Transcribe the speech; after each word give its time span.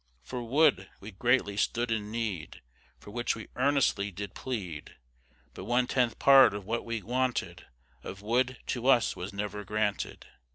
For 0.23 0.41
wood 0.43 0.89
we 0.99 1.11
greatly 1.11 1.55
stood 1.57 1.91
in 1.91 2.09
need, 2.09 2.63
For 2.97 3.11
which 3.11 3.35
we 3.35 3.49
earnestly 3.55 4.09
did 4.09 4.33
plead; 4.33 4.95
But 5.53 5.65
one 5.65 5.85
tenth 5.85 6.17
part 6.17 6.55
of 6.55 6.65
what 6.65 6.83
we 6.85 7.03
wanted 7.03 7.67
Of 8.03 8.23
wood, 8.23 8.57
to 8.65 8.87
us 8.87 9.15
was 9.15 9.31
never 9.31 9.63
granted. 9.63 10.25